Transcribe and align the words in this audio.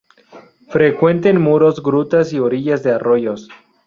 Frecuente 0.69 1.29
en 1.29 1.39
muros, 1.39 1.83
grutas 1.83 2.33
y 2.33 2.39
orillas 2.39 2.81
de 2.81 2.89
arroyos. 2.91 3.49